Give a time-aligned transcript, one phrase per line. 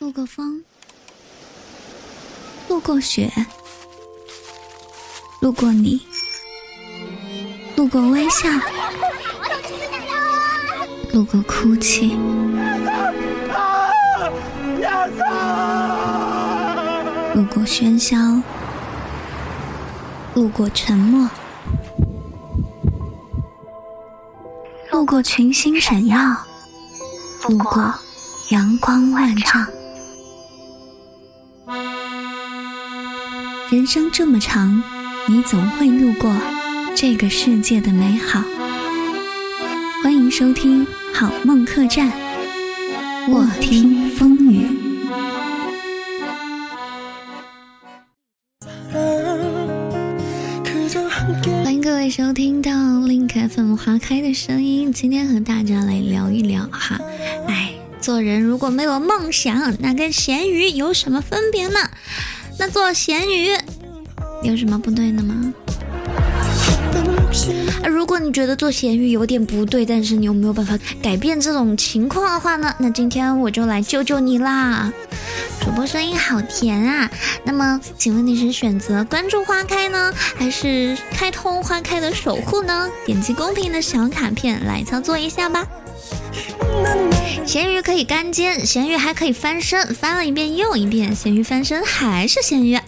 [0.00, 0.62] 路过风，
[2.68, 3.32] 路过雪，
[5.40, 6.00] 路过你，
[7.74, 8.48] 路过微笑，
[11.12, 12.16] 路过哭泣，
[17.34, 18.16] 路过喧嚣，
[20.34, 21.28] 路过沉默，
[24.92, 26.16] 路过群星闪耀，
[27.48, 27.92] 路过
[28.50, 29.66] 阳光万丈。
[33.70, 34.82] 人生这么长，
[35.28, 36.34] 你总会路过
[36.96, 38.42] 这个世界的美好。
[40.02, 42.10] 欢迎收听《好梦客栈》，
[43.30, 44.66] 卧听风雨。
[51.62, 54.90] 欢迎各位收听到 Link FM 花开的声音。
[54.90, 56.98] 今天和大家来聊一聊哈，
[57.46, 61.90] 哎，做人如果没有梦想，那跟咸鱼有什么分别呢？
[62.58, 63.50] 那做咸鱼
[64.42, 65.54] 有什么不对的吗？
[67.86, 72.74] 如果你觉得做咸鱼有点不对，但是你又没有办法改变这种情况的话呢？
[72.78, 74.92] 那今天我就来救救你啦！
[75.60, 77.10] 主播声音好甜啊！
[77.44, 82.88] 那么，请问你是选择关注花开呢，还是开通花开的守护呢？
[83.04, 85.66] 点击公屏的小卡片来操作一下吧。
[87.48, 92.78] 咸鱼可以干煎，咸鱼还可以翻身，翻了一遍又一遍，咸鱼翻身还是咸鱼。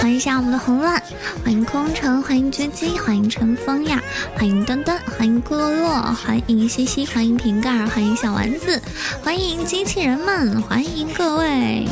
[0.00, 1.02] 欢迎一下我们的红乱，
[1.44, 4.02] 欢迎空城，欢迎狙击，欢迎乘风呀，
[4.34, 8.80] 欢迎端端，欢迎咕噜噜，欢迎西西，欢迎瓶盖，欢迎小丸子，
[9.22, 11.86] 欢迎机器人们，欢迎各位。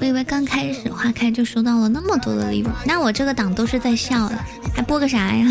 [0.00, 4.38] 我以为刚开始花开就收到了那么多的礼物，那我这个档都是在笑的，
[4.74, 5.46] 还播个啥呀？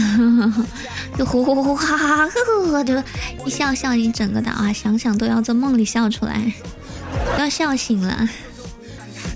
[1.17, 2.93] 就呼呼呼哈哈哈呵呵呵，就
[3.45, 6.53] 一笑笑一整个档啊，想想都要在梦里笑出来，
[7.35, 8.27] 都要笑醒了。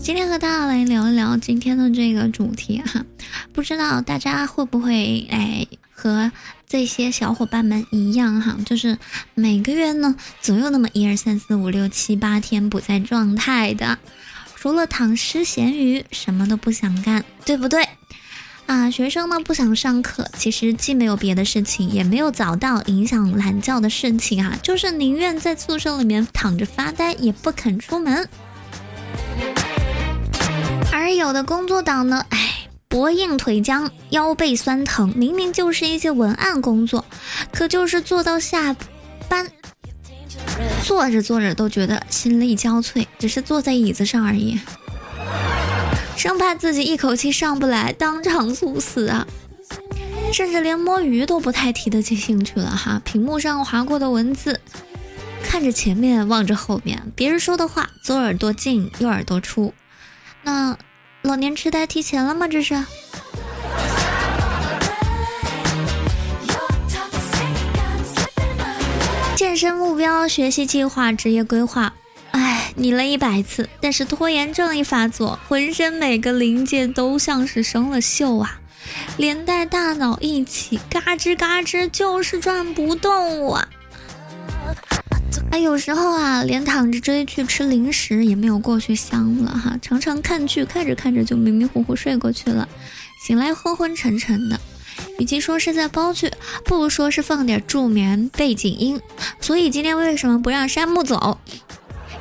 [0.01, 3.03] 今天和大家来聊一聊今天的这个主题哈，
[3.51, 6.31] 不知道大家会不会哎和
[6.67, 8.97] 这些小伙伴们一样哈，就是
[9.35, 13.99] 每个月呢总有那么一二三四五六七八天不在状态的。
[14.61, 17.83] 除了躺尸咸鱼，什么都不想干，对不对？
[18.67, 28.29] 啊，学生呢不想上课，其实既没有别的事情，也没有早到影响懒觉的事情啊，就是宁愿在宿舍里面躺着发呆，也不肯出门。
[30.91, 37.03] 而有的工作党呢，哎，脖硬腿僵，腰背酸疼，明明就是一些文案工作，
[37.51, 38.75] 可就是做到下
[39.27, 39.47] 班。
[40.83, 44.59] 坐着坐着都觉得心力交瘁，只是坐在椅子上而已，
[46.17, 49.27] 生怕自己一口气上不来，当场猝死啊！
[50.33, 53.01] 甚至连摸鱼都不太提得起兴趣了哈。
[53.03, 54.59] 屏幕上划过的文字，
[55.43, 59.73] 看着前面，望着后面，别人说的话，左耳朵进，右耳朵出。
[60.43, 60.77] 那
[61.21, 62.47] 老年痴呆提前了吗？
[62.47, 62.81] 这是？
[69.41, 71.91] 健身目标、学习计划、职业规划，
[72.29, 78.59] 哎，拟了一百次，但是拖延症一发作，浑身每个零件都像是生了锈啊，
[79.17, 83.67] 连带大脑一起嘎吱嘎吱，就是转不动啊！
[85.49, 92.69] 哎，有时候啊，连躺着追剧吃零食也没有过去香了哈，常常看剧看着看着就迷迷糊糊睡过去了，
[93.25, 94.61] 醒来昏昏沉沉的。
[95.19, 96.31] 与其说是在煲剧，
[96.65, 98.99] 不如说是放点助眠背景音。
[99.39, 101.39] 所以今天为什么不让山木走？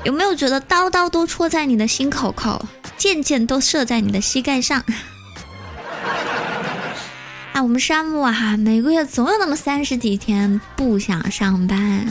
[0.05, 2.65] 有没有觉得刀刀都戳在你的心口口，
[2.97, 4.83] 箭箭都射在你的膝盖上？
[7.53, 12.07] 啊，我们山木啊，每个月总有那么三十几天不想上班，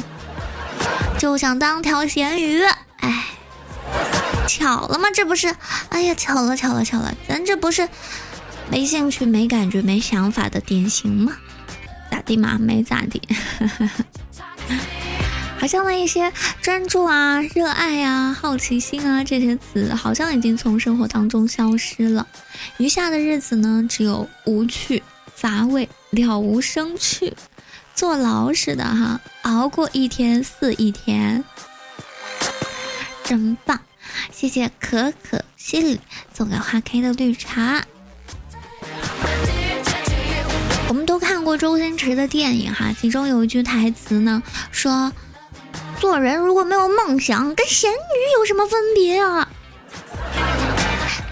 [1.17, 2.61] 就想当条咸鱼。
[2.97, 3.25] 哎，
[4.47, 5.09] 巧了吗？
[5.11, 5.55] 这不是？
[5.89, 7.89] 哎呀，巧了，巧了，巧了，咱这不是。
[8.71, 11.35] 没兴趣、没感觉、没想法的典型吗？
[12.09, 12.57] 咋地嘛？
[12.59, 13.21] 没咋地。
[15.59, 16.31] 好像那一些
[16.61, 22.25] 专注啊、热爱啊、好奇心啊这些词，好像已经从生活当中消失了。
[22.77, 25.03] 余下的日子呢，只有无趣、
[25.35, 27.33] 乏味、了无生趣，
[27.93, 31.43] 坐牢似的哈，熬过一天是一天，
[33.25, 33.77] 真棒！
[34.31, 35.99] 谢谢可可西里
[36.33, 37.83] 送给花开的绿茶。
[41.49, 45.11] 过周星驰的电影哈，其中有一句台词呢，说
[45.99, 49.49] ：“做人如果没有梦想，跟咸鱼有什么分别啊？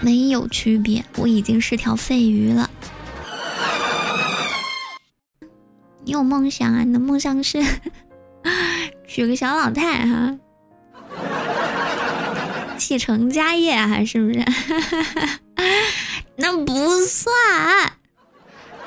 [0.00, 2.68] 没有区别，我已经是条废鱼了。
[6.02, 6.82] 你有梦想啊？
[6.82, 7.64] 你的梦想是
[9.06, 10.36] 娶个小老太哈？
[12.76, 14.44] 继承家业啊，是不是？
[16.34, 17.32] 那不算，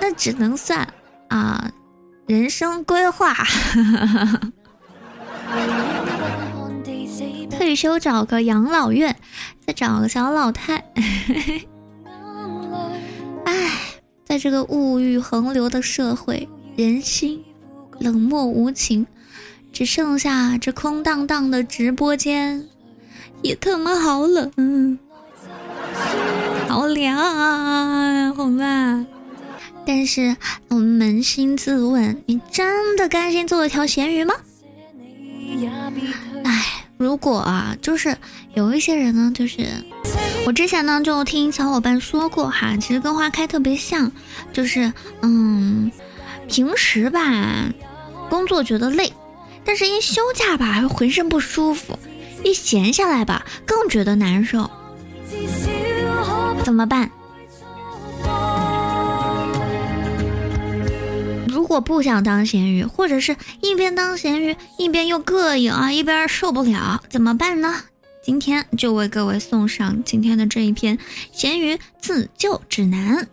[0.02, 0.86] 那只能算
[1.32, 1.72] 啊，
[2.28, 3.34] 人生规划。
[7.50, 9.16] 退休找个养老院，
[9.66, 10.84] 再找个小老太。
[13.46, 13.72] 唉，
[14.26, 17.42] 在这个物欲横流的社会，人心
[18.00, 19.08] 冷漠无情，
[19.72, 22.66] 只剩下这空荡荡的直播间，
[23.42, 25.00] 也特么好冷，
[26.68, 28.81] 好凉啊，红吧？
[29.94, 30.38] 但是
[30.70, 34.34] 我们扪心自问，你真的甘心做一条咸鱼吗？
[36.46, 36.86] 唉。
[36.98, 38.16] 如果啊，就是
[38.54, 39.68] 有一些人呢，就是
[40.46, 44.10] 我之前呢就听小伙伴说过哈，其实跟花开特别像，
[44.54, 44.94] 就是
[45.24, 45.92] 嗯，
[46.48, 47.70] 平时吧
[48.30, 49.12] 工作觉得累，
[49.66, 52.00] 但是一休假吧浑身不舒服，
[52.46, 54.72] 一闲下来吧更觉得难受，
[56.64, 57.12] 怎么办？
[61.72, 67.74] 果不想当咸鱼，或者是一边当咸鱼一边又膈应啊，一边受不了，怎么办呢？
[68.22, 71.00] 今天就为各位送上今天的这一篇
[71.32, 73.26] 咸鱼自救指南。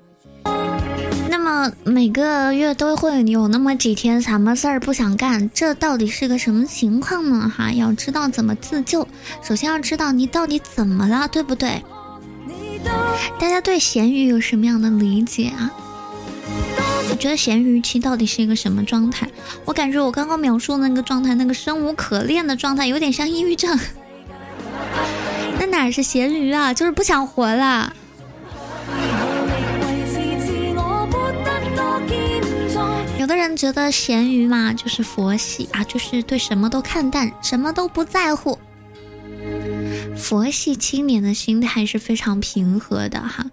[1.29, 7.53] 那么每个月都会有那么几天什么事儿不想干，这到底是个什么情况呢？
[7.57, 9.09] 哈，要知道怎么自救，
[9.43, 11.83] 首先要知道你到底怎么了，对不对？
[13.41, 15.75] 大家对咸鱼有什么样的理解啊？
[17.11, 19.29] 我觉得咸鱼期到底是一个什么状态？
[19.65, 23.79] 我感觉我刚刚描述那个状态，那个生无可恋的状态，有点像抑郁症。
[25.59, 27.93] 那哪是咸鱼啊，就是不想活了。
[33.19, 38.59] 有的人觉得咸鱼嘛，就是佛系啊，就是对什么都看淡，什么都不在乎。
[40.17, 43.45] 佛系青年的心态是非常平和的哈。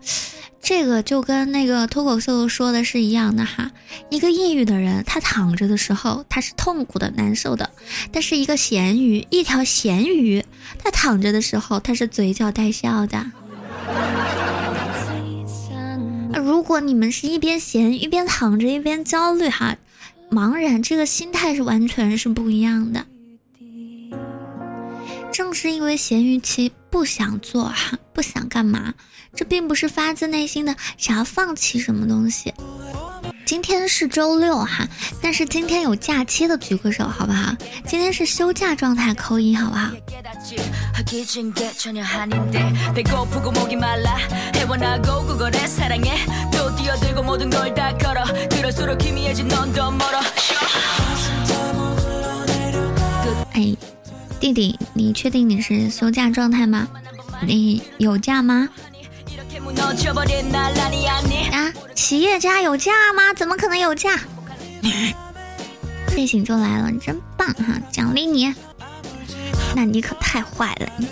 [0.66, 3.72] 这个就跟那个脱口秀说的是一样的哈，
[4.10, 7.70] 一个抑郁的人，他躺着的时候他是痛苦的、难受的；
[8.12, 10.44] 但是一个咸鱼，一条咸鱼，
[10.80, 13.32] 他躺着的时候他是嘴角带笑的。
[16.34, 19.78] 如果你们是一边咸一边躺着一边焦虑哈，
[20.32, 23.06] 茫然，这个心态是完全是不一样的。
[25.32, 28.96] 正是因为咸鱼期不想做哈，不想干嘛。
[29.36, 32.54] 这并不是发自内心的想要放弃什么东西。
[33.46, 34.88] 今天是周六哈，
[35.22, 37.56] 但是今天有假期的举个手好不好？
[37.86, 39.92] 今天是休假状态，扣一好不好？
[53.54, 53.76] 哎，
[54.40, 56.88] 弟弟，你确定你是休假状态吗？
[57.46, 58.68] 你有假吗？
[61.52, 61.74] 啊！
[61.94, 63.34] 企业家有假吗？
[63.34, 64.20] 怎么可能有假？
[66.10, 67.80] 睡醒就来了，你真棒哈！
[67.92, 68.54] 奖励你。
[69.76, 71.08] 那你可太坏了你。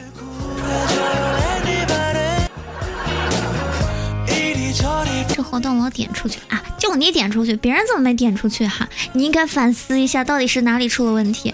[5.35, 8.87] 这活动我点出去啊，就你点出去，别人怎么没点出去哈？
[9.13, 11.53] 你应该反思一下，到底是哪里出了问题。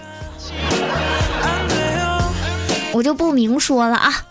[2.92, 4.26] 我就不明说了啊。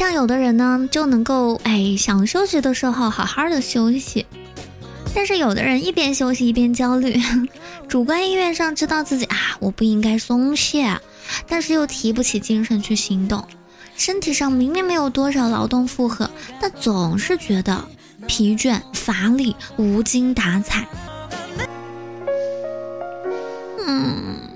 [0.00, 4.24] 像有的人呢，就能够哎想休息的时候好好的休息，
[5.14, 7.20] 但是有的人一边休息一边焦虑，
[7.86, 10.98] 主观意愿上知道自己啊我不应该松懈，
[11.46, 13.46] 但是又提不起精神去行动，
[13.94, 17.84] 身体上明明没有多少劳动负荷，但总是觉得
[18.26, 20.88] 疲倦乏力无精打采。
[23.86, 24.49] 嗯。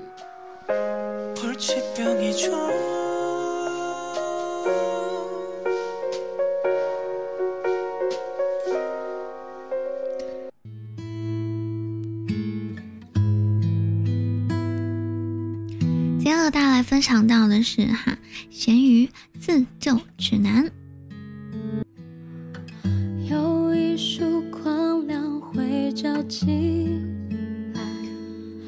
[16.85, 18.15] 分享到的是哈，
[18.51, 20.71] 咸鱼自救指南。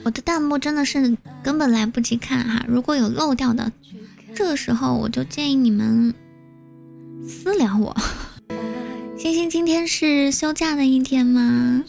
[0.04, 3.72] 我的弹幕真的是根本来不及看哈，如果有漏掉的，
[4.34, 6.14] 这个时候我就建议你们
[7.28, 7.96] 私聊我。
[9.16, 11.84] 星星今天是休假的一天吗？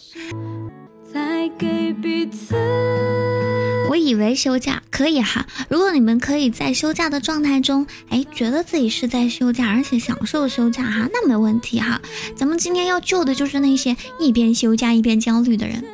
[4.09, 12.01] 以为休假可以哈，如果你们可以在休假的状态中，哎，觉得自己是在休假，而且享受休假哈，那没问题哈。
[12.35, 15.85] 咱们今天要救的就是那些一边休假一边焦虑的人。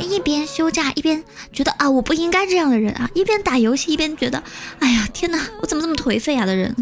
[0.00, 4.42] 一边休假一边觉得啊，我不应该这样的人啊，一边打游戏一边觉得，
[4.78, 6.76] 哎呀，天哪，我怎么这么颓废啊的人。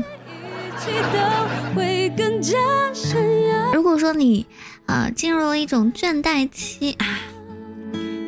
[3.72, 4.44] 如果说你
[4.86, 7.33] 啊进入了一种倦怠期啊，你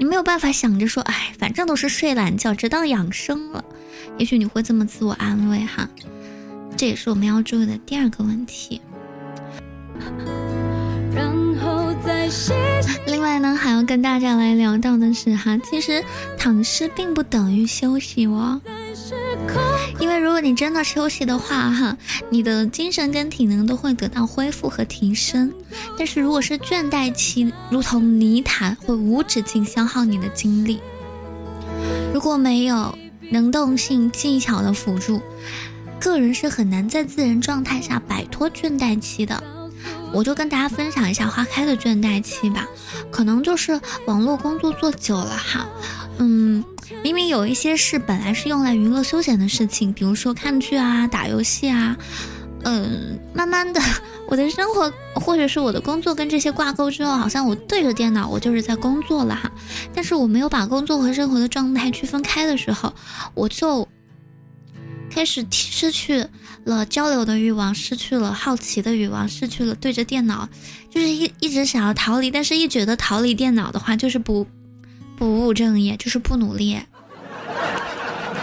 [0.06, 3.64] 没有办法想着说，哎，反正都是睡懒觉，直到养生了，
[4.18, 5.88] 也许你会这么自我安慰哈。
[6.76, 8.80] 这也是我们要注意的第二个问题。
[13.06, 16.04] 另外呢，还要跟大家来聊到的是哈，其实
[16.37, 18.61] 躺尸并不等于休息哦。
[20.00, 21.97] 因为如果你真的休息的话哈，
[22.28, 25.52] 你的精神跟体能都会得到恢复和提升。
[25.97, 30.80] 但是如果是倦怠期，如同泥潭，会无止境消耗你的精力。
[32.12, 32.97] 如果没有
[33.30, 35.21] 能动性技巧的辅助，
[36.00, 39.42] 个人是很难在自然状态下摆脱倦怠期的。
[40.12, 42.66] 我就跟大家分享一下花开的倦怠期吧，
[43.10, 45.66] 可能就是网络工作做久了哈，
[46.18, 46.64] 嗯，
[47.02, 51.96] 明明有一些事本来是用来娱乐休闲的事情，比如说看剧啊、打游戏啊，
[52.62, 53.80] 嗯，慢慢的
[54.26, 59.50] 我的生活或者是我的工作跟这些挂钩之后，好像我对着电脑我就是在工作了哈，
[59.94, 62.92] 但是我没有把工作和生活的状态区分开的时候，
[63.34, 63.86] 我就。
[65.16, 66.26] 开始失去
[66.64, 70.46] 了交流的欲望，失去了好奇的欲望，失去了对着电脑，
[70.90, 74.46] 就是一一直想要逃离，但是一觉得逃离电脑的话，就是不
[75.16, 76.78] 不务正业，就是不努力。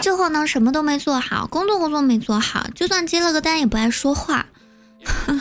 [0.00, 4.44] 最后呢，什么都没做好，工作工作没做好，就算接了个单也不爱说话，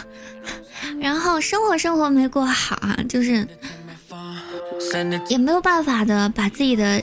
[1.01, 3.47] 然后生活生活没过好啊，就是
[5.29, 7.01] 也没有办法的把自己的。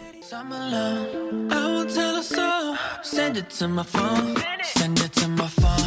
[3.02, 4.36] Send it to my phone.
[4.62, 5.79] Send it to my phone.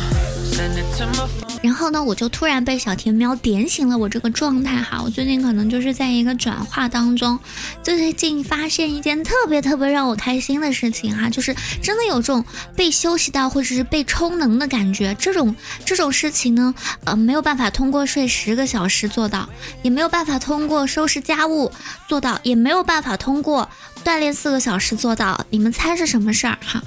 [1.62, 5.02] 然后呢，我就突然被小甜喵点醒了我这个状态哈。
[5.02, 7.40] 我最近可能就是在一个转化当中，
[7.82, 12.44] 最近发现一件特别特别让我开心的事情哈，就是真的有这种
[12.76, 15.16] 被休息到或者是被充能的感觉。
[15.16, 19.48] 这种这种事情呢，呃，没有办法通过睡十个小时做到，
[19.82, 21.72] 也没有办法通过收拾家务
[22.08, 23.68] 做到，也没有办法通过
[24.04, 25.46] 锻炼四个小时做到。
[25.50, 26.84] 你们猜是什么事儿哈？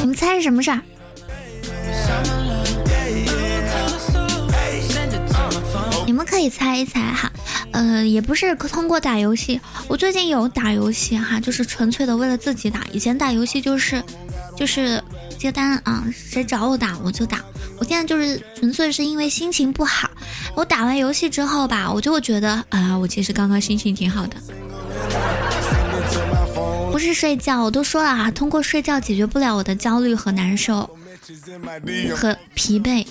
[0.00, 0.80] 你们猜是什么事儿？
[6.32, 7.30] 可以猜一猜哈，
[7.72, 9.60] 呃，也不是通过打游戏。
[9.86, 12.86] 我最近有打游戏哈，就是纯粹的为了自己打。
[12.90, 14.02] 以前打游戏就是
[14.56, 15.00] 就是
[15.38, 17.44] 接单啊，谁找我打我就打。
[17.78, 20.10] 我现在就是纯粹是因为心情不好。
[20.54, 24.36] 我打完游戏之后吧，我就觉得啊，我其实刚刚心情挺好的。
[26.90, 30.88] 不是睡觉，我都说了啊，通过睡觉解决不了我的焦虑和难受，
[32.16, 33.06] 和疲惫，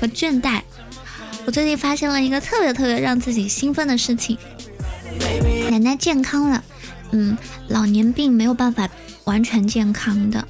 [0.00, 0.60] 和倦怠。
[1.46, 4.38] 我最近发现了一个特别特别让自己兴奋的事情，
[5.70, 6.62] 奶奶健康了。
[7.12, 7.36] 嗯，
[7.68, 8.88] 老年病没有办法
[9.24, 10.46] 完全健康的，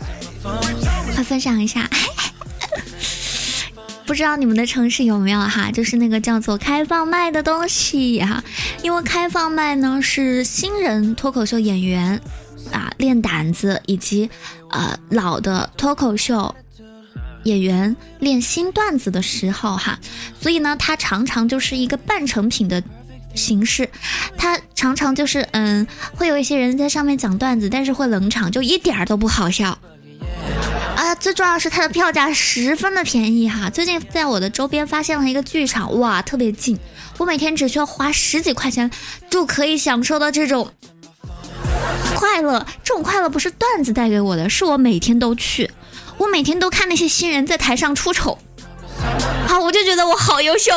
[1.14, 1.88] 快分享一下。
[4.06, 5.70] 不知道你们的城市有没有哈？
[5.70, 8.42] 就是那个叫做开放麦的东西哈，
[8.82, 12.20] 因为开放麦呢是新人脱口秀演员
[12.70, 14.30] 啊练胆子，以及
[14.70, 16.54] 呃老的脱口秀
[17.44, 19.98] 演员练新段子的时候哈，
[20.40, 22.82] 所以呢，它常常就是一个半成品的
[23.34, 23.88] 形式，
[24.36, 29.78] 它常常就是嗯，会有一些人在上面讲段子，但是会冷场，就一点儿都不好笑。
[30.96, 33.68] 啊，最重要是它的票价十分的便宜哈！
[33.68, 36.78] 最近在我的周边发现了一个剧场，哇，特别近，
[37.18, 38.90] 我每天只需要花十几块钱
[39.28, 40.70] 就可以享受到这种
[42.14, 42.64] 快乐。
[42.84, 45.68] 这种快乐不是段子带给我的，是我每天都去，
[46.18, 48.38] 我每天都看那些新人在台上出丑，
[49.46, 50.72] 好，我就觉得我好优秀。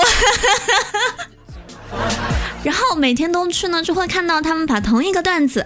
[2.63, 5.65] 然后每天都去呢，就会看到他们把同一个段子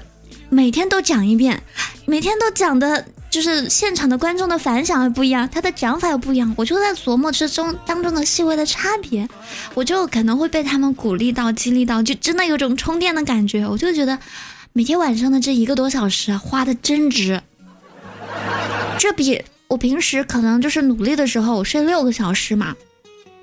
[0.50, 1.64] 每天都讲一遍，
[2.06, 3.06] 每天都讲的。
[3.32, 9.26] 就是现场的观众的反响也不一样，他的讲法又不一样，我就在琢磨之中当中的细微的差别，
[9.74, 13.66] 我就可能会被他们鼓励到、激励到，就真的有种充电的感觉。
[13.66, 14.20] 我就觉得
[14.74, 17.42] 每天晚上的这一个多小时花的真值，
[18.98, 22.76] 这比我平时可能就是努力的时候我睡六个小时嘛，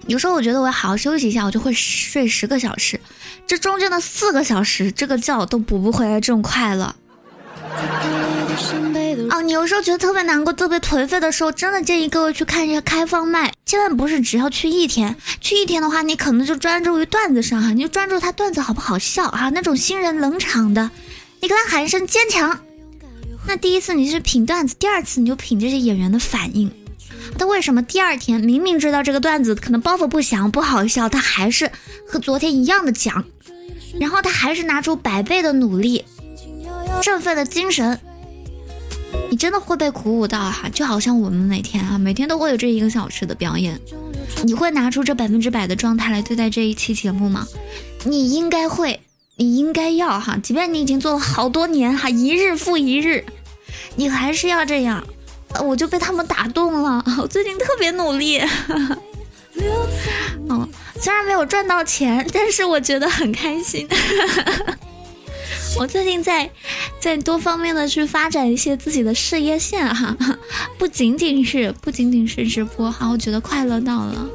[0.07, 3.01] 有时候我觉得我要好好休息一下，我就会睡十个小时，
[3.47, 6.95] 这中间的四个小时这个觉都补不回来这种快乐。
[9.31, 13.51] 哦，你有时候觉得特别难过、特别颓废的时候，真的建议各位去看一下开放麦。
[13.65, 19.49] 千万不是只要去一天，去一天的话，你可能就专注于段子上哈，你就专注他段子好不好笑哈。
[19.49, 20.91] 那种新人冷场的，
[21.41, 22.61] 你跟他喊一声坚强。
[23.47, 26.71] 那第一次你是品段子，第二次你就品这些演员的反应。
[27.39, 31.71] 他为什么第二天明明知道这个段子可能包袱不响、不好笑，他还是
[32.07, 33.25] 和昨天一样的讲？
[34.01, 36.05] 然后他还是拿出百倍的努力，
[37.03, 37.99] 振奋的精神，
[39.31, 43.81] 你真的会被鼓舞到哈，就好像我们每天啊，每天都会有这一个小时的表演，
[44.45, 47.47] 你会拿出这百分之百的状态来对待这一期节目吗？
[48.05, 49.01] 你应该会，
[49.39, 53.25] 你应该要哈，即便你已经做了好多年哈，一日复一日，
[53.95, 55.07] 你还是要这样，
[55.65, 58.41] 我就被他们打动了， 我最近特别努力。
[60.49, 60.69] 哦，
[61.01, 63.89] 虽然没有赚到钱，但是我觉得很开心。
[65.79, 66.51] 我最近在
[66.99, 70.17] 在多方面的去发展一些自己的事业线哈，
[70.79, 74.29] 不仅仅是不仅仅是直播哈，我觉得快乐到了。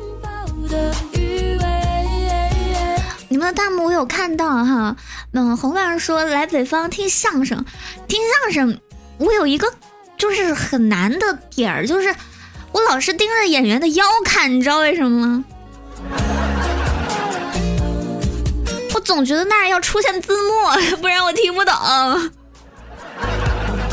[3.33, 4.95] 你们的弹幕我有看到哈，
[5.31, 7.65] 嗯，红乱说来北方听相声，
[8.07, 8.79] 听相声，
[9.17, 9.73] 我有一个
[10.19, 12.13] 就是很难的点儿，就是
[12.71, 15.45] 我老是盯着演员的腰看，你知道为什么吗？
[18.93, 21.73] 我总觉得那儿要出现字幕， 不然我听不懂。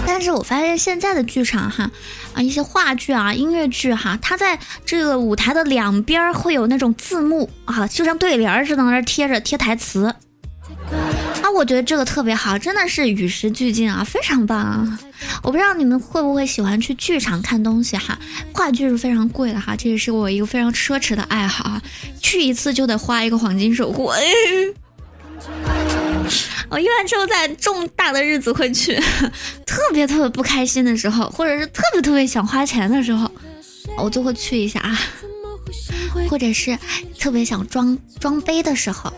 [0.07, 1.91] 但是我发现现在的剧场哈，
[2.35, 10.15] 啊一些话剧啊、音乐剧哈，它在这个舞台的两边会有那种字幕啊，就像对联似的，那贴着贴台词。
[11.43, 14.99] 啊，我觉得这个特别好，真的是与时俱进啊，非常棒啊！
[15.43, 18.19] 我不知道你们会不会喜欢去剧场看东西哈，
[18.53, 21.83] 话剧是非常贵的哈，这也是我一个非常奢侈的爱好啊，
[22.21, 24.11] 去一次就得花一个黄金守护。
[26.69, 28.95] 我一般只有在重大的日子会去，
[29.67, 33.31] 特别特别不开心的时候，或者是特别特别想花钱的时候，
[33.99, 34.99] 我就会去一下啊，
[36.29, 36.79] 或者是
[37.19, 39.13] 特别想装装杯的时候，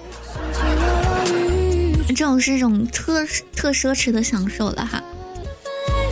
[2.09, 5.03] 这种是一种特特奢侈的享受了哈。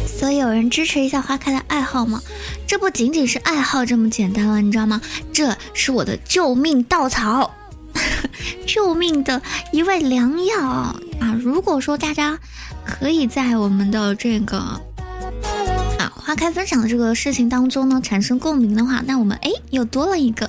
[0.07, 2.21] 所以有人支持一下花开的爱好吗？
[2.66, 5.00] 这不仅仅是爱好这么简单了，你知道吗？
[5.33, 7.54] 这是我的救命稻草。
[8.67, 9.41] 救命的
[9.73, 11.37] 一味良药啊！
[11.41, 12.38] 如果说大家
[12.85, 14.59] 可以在我们的这个
[15.99, 20.49] 啊花开分享的这个事情当中呢产生共鸣的话，那我们哎又多了一个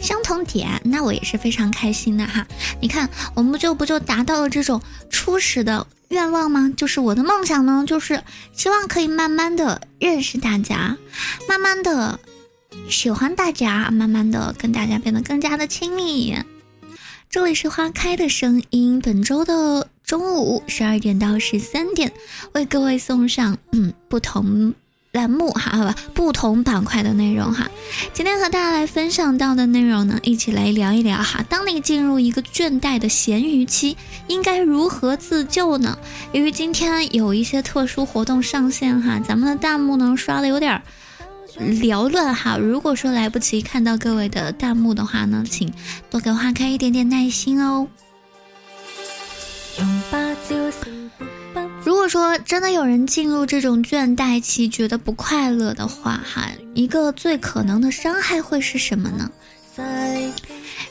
[0.00, 2.46] 相同点，那我也是非常开心的哈。
[2.80, 4.80] 你看，我们就不就达到了这种
[5.10, 6.72] 初始的愿望吗？
[6.76, 10.96] 就是我的梦想呢，就是希望可以慢慢的认识大家，
[11.48, 12.18] 慢慢的
[12.88, 16.36] 喜欢大家，慢慢的跟大家变得更加的亲密。
[17.30, 22.10] 这里是花开的声音，本周的中午十二点到十三点，
[22.54, 24.72] 为各位送上嗯不同
[25.12, 27.70] 栏目哈不不同板块的内容哈。
[28.14, 31.44] 今天和大家来分享到的内容呢，一起来聊一聊哈。
[31.50, 33.94] 当你进入一个倦怠的咸鱼期，
[34.28, 35.98] 应该如何自救呢？
[36.32, 40.80] 由于今天有一些特殊活动上线哈，咱们的弹幕呢刷的有点。
[41.58, 45.72] 缭乱哈，如果说来不及看到各位的弹幕的话呢，请
[46.08, 47.88] 多给花开一点点耐心哦。
[51.84, 59.30] 如果说真的有人进入这种倦怠期，觉得不快乐的话哈，一个最可能的伤害会是什么呢？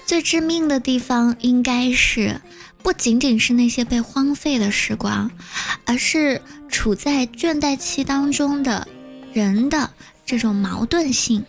[0.06, 2.40] 最致命的地方应该是
[2.82, 5.30] 不仅仅是那些被荒废的时光，
[5.86, 8.88] 而是处在倦怠期当中的
[9.34, 9.92] 人的。
[10.28, 11.46] 这种矛盾性，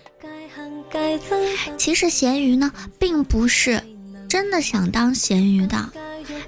[1.77, 3.83] 其实咸鱼呢，并不是
[4.29, 5.91] 真的想当咸鱼的，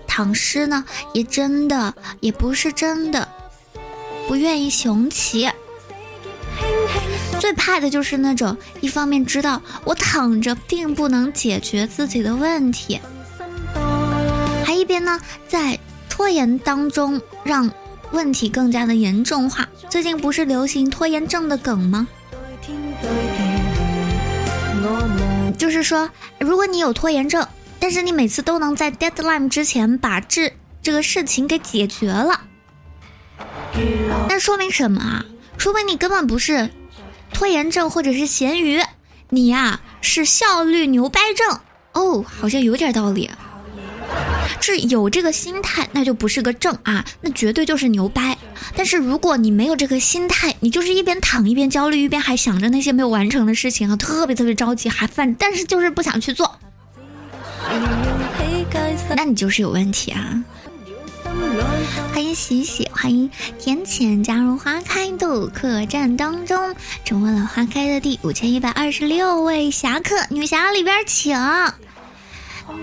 [0.06, 3.28] 躺尸呢，也真的也不是真的
[4.28, 5.50] 不愿意雄起。
[7.40, 13.00] 最怕的就是那种一方面知道我躺着并不能解决自己的问题，
[14.64, 15.76] 还一边呢在
[16.08, 17.68] 拖延当中让
[18.12, 19.68] 问题更加的严重化。
[19.88, 22.06] 最近不是流行拖延症的梗吗？
[25.58, 27.46] 就是说，如果你有拖延症，
[27.78, 32.40] 但是你每次都能在 deadline 之前把这这个事情给解决了，
[34.28, 35.24] 那说明什么啊？
[35.58, 36.70] 说明你根本不是
[37.32, 38.80] 拖延症或者是咸鱼，
[39.28, 41.60] 你呀是效率牛掰症
[41.92, 43.30] 哦，好像有点道理。
[44.60, 48.36] 是有这个心态，那就不是个正啊，那绝对就是牛掰。
[48.76, 56.58] 但是如果你没有这个心态，你就是一边躺一边焦虑，一边还想着那些没有完成的事情啊，特别特别着急，还犯，但是就是不想去做，
[59.16, 60.44] 那你就是有问题啊！
[62.12, 71.34] 欢迎喜喜，欢迎天浅加入花开的客栈当中，成为了花开的第五千一百二十六位侠客，女侠里边请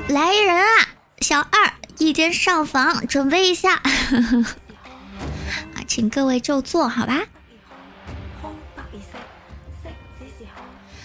[0.07, 0.96] 来人啊！
[1.21, 3.75] 小二，一间上房，准备一下。
[5.75, 7.21] 啊，请各位就坐，好吧。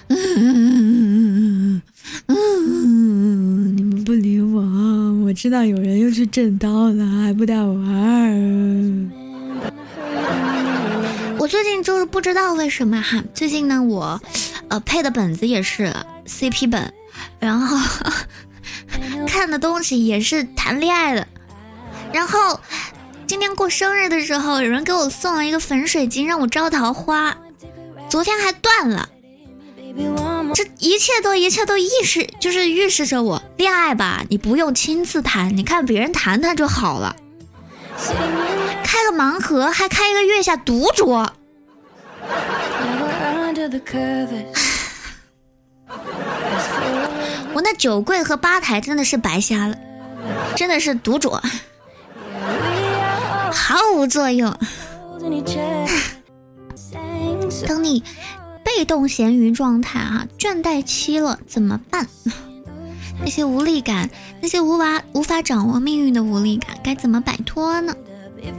[0.09, 1.81] 嗯
[3.77, 9.11] 你们不理我，我我知道有人又去正刀了，还不带我玩。
[11.39, 14.21] 我最近就是不知道为什么哈，最近呢我，
[14.69, 15.91] 呃配的本子也是
[16.27, 16.93] CP 本，
[17.41, 17.79] 然后
[19.27, 21.27] 看的东西也是谈恋爱的，
[22.13, 22.61] 然后
[23.27, 27.37] 今天过生日的时候，有人给我送了一个粉水晶让我招桃花，
[28.09, 29.09] 昨天还断了。
[30.55, 37.15] 这一切都一切都预示，就是预示着我恋爱吧，你不用亲自谈，你看别人谈谈就好了。
[38.83, 41.29] 开个盲盒，还开一个月下独酌。
[47.55, 49.77] 我那酒柜和吧台真的是白瞎了，
[50.57, 51.41] 真的是独酌，
[53.53, 54.55] 毫无作用。
[57.67, 58.03] 等你。
[58.65, 62.07] 被动咸鱼状态啊，倦怠期了怎么办？
[63.21, 64.09] 那些无力感，
[64.41, 67.95] 那些无法无法掌握命运的无力感，该怎么摆脱呢？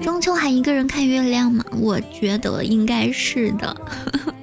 [0.03, 1.65] 中秋还一个人看月亮吗？
[1.71, 3.67] 我觉得应该是的。
[3.67, 4.34] 呵呵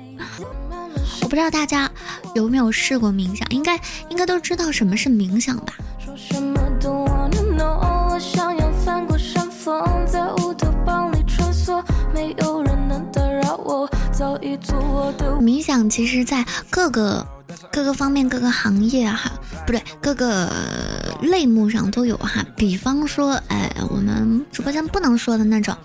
[1.31, 1.89] 我不知道大家
[2.35, 5.75] 有没有试过冥想，应该应该都知道什么是冥想吧。
[15.41, 17.25] 冥想其实，在各个
[17.71, 19.31] 各个方面、各个行业哈，
[19.65, 20.51] 不对，各个
[21.23, 22.45] 类目上都有哈。
[22.57, 25.77] 比方说，哎，我们直播间不能说的那种，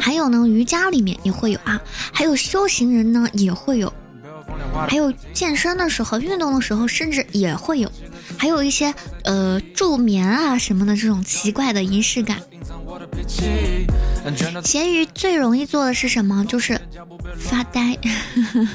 [0.00, 1.80] 还有呢，瑜伽里面也会有啊，
[2.12, 3.92] 还有修行人呢也会有，
[4.88, 7.90] 还有健身的时候、运动的时候，甚至也会有，
[8.36, 8.92] 还有一些
[9.24, 12.38] 呃助眠啊什么的这种奇怪的仪式感。
[14.64, 16.44] 闲鱼最容易做的是什么？
[16.46, 16.80] 就是
[17.38, 17.98] 发呆。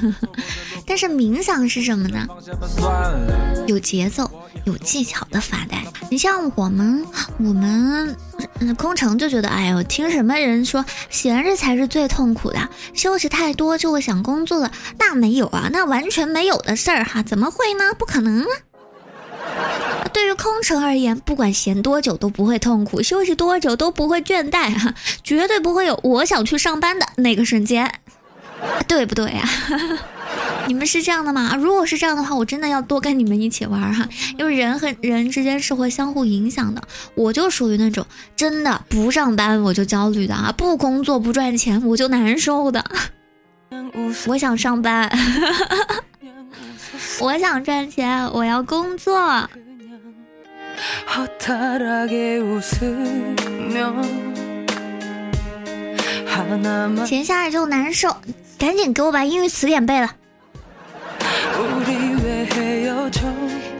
[0.86, 2.26] 但是冥想是什么呢？
[3.66, 4.30] 有节奏、
[4.64, 5.82] 有技巧的发呆。
[6.10, 7.04] 你像我们，
[7.38, 8.16] 我们
[8.76, 14.70] 空城就觉得，哎呦，听什么人说闲着才是最痛苦的，休息太多就会想工作了。
[14.98, 17.94] 那没有啊，那完全没有的事儿哈，怎么会呢？
[17.98, 18.48] 不可能啊。
[20.12, 27.92] 对于空乘而言，不管闲多久都不会痛苦，休息多久都不会倦怠，哈，绝对不会有我想去上班的那个瞬间，
[28.88, 29.48] 对不对呀？
[30.66, 31.54] 你们是这样的吗？
[31.56, 34.06] 如果是这样的话，我真的要多跟你们一起玩哈，
[34.38, 36.82] 因为人和人之间是会相互影响的。
[37.14, 38.04] 我就属于那种
[38.36, 42.84] 真的不上班我就焦虑的啊，不工作不赚钱我就难受的。
[44.26, 45.10] 我想上班。
[47.20, 49.48] 我想赚钱，我要工作。
[57.06, 58.16] 闲下来就难受，
[58.58, 60.14] 赶紧给我把英语词典背了。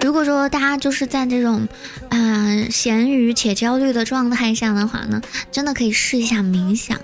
[0.00, 1.68] 如果说大家就是在这种
[2.08, 5.20] 嗯闲鱼且焦虑的状态下的话呢，
[5.52, 6.98] 真的可以试一下冥想。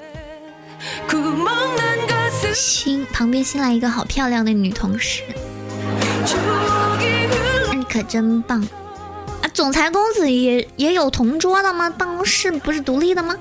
[2.55, 5.23] 新旁边新来一个好漂亮的女同事。
[7.75, 8.61] 你可真棒
[9.43, 9.45] 啊！
[9.53, 11.91] 总裁公子也也有同桌的吗？
[11.91, 13.37] 办公室不是独立的吗？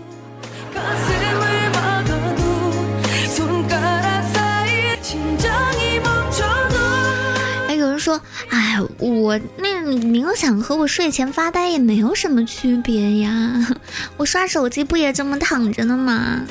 [7.68, 8.20] 哎，有人说，
[8.50, 13.76] 哎，我那冥想和我睡前发呆也没有什么区别呀，
[14.18, 16.42] 我刷手机不也这么躺着呢吗？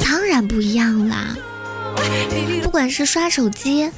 [0.00, 1.36] 当然不一样啦，
[2.62, 3.90] 不管是刷手机。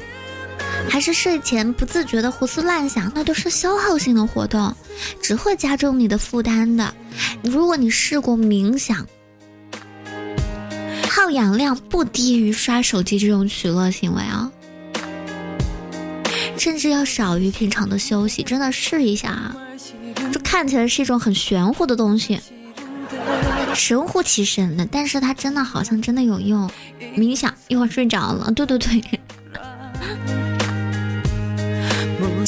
[0.89, 4.75] 还是睡前不自觉的胡思乱想，那都是消耗性的活动，
[5.23, 6.95] 只会加重你的负担的。
[7.43, 9.07] 如果你试过冥想，
[11.09, 14.51] 耗氧量不低于刷手机这种取乐行为啊，
[16.59, 19.57] 甚至要少于平常的休息，真的试一下啊！
[20.33, 22.39] 这看起来是一种很玄乎的东西，
[23.75, 26.71] 神乎其神的，但是它真的好像真的有用。
[27.17, 29.01] 冥想一会儿睡着了，对对对。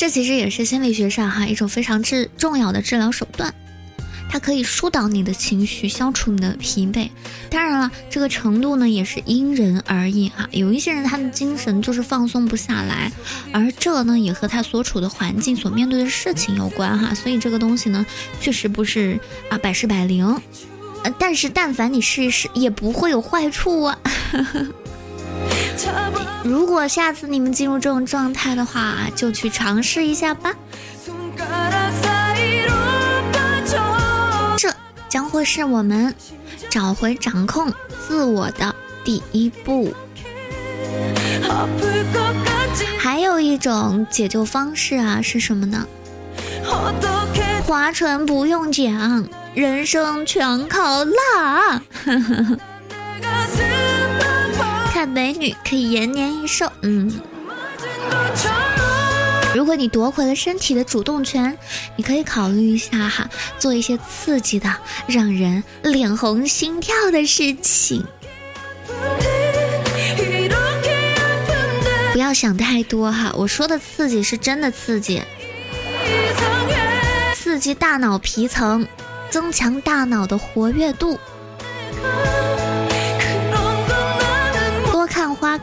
[0.05, 3.55] 这其实也是心理学上哈一种非常治重要的治疗手段，
[4.29, 7.09] 它可以疏导你的情绪，消除你的疲惫。
[7.49, 10.47] 当然了，这个程度呢也是因人而异哈。
[10.51, 13.11] 有一些人他的精神就是放松不下来，
[13.51, 17.14] 而这呢也和他所处的环境、所面对的事情有关哈。
[17.14, 18.05] 所以这个东西呢
[18.43, 20.38] 确实不是啊百试百灵，
[21.03, 23.99] 呃，但是但凡你试一试，也不会有坏处啊。
[26.45, 30.55] 如果下次你们进入这种状态的话，就去尝试一下吧。
[34.57, 34.73] 这
[35.09, 36.15] 将会是我们
[36.71, 37.73] 找回掌控
[38.07, 39.95] 自我的第一步。
[42.99, 45.87] 还有一种解救方式啊，是什么呢？
[47.67, 51.83] 划船不用桨，人生全靠辣。
[55.07, 57.21] 美女可以延年益寿，嗯。
[59.55, 61.57] 如果你夺回了身体的主动权，
[61.95, 64.75] 你可以考虑一下哈，做一些刺激的、
[65.07, 68.05] 让人脸红心跳的事情。
[72.12, 75.23] 不要想太多哈，我说的刺激是真的刺激，
[77.35, 78.87] 刺激大脑皮层，
[79.31, 81.19] 增强大脑的活跃度。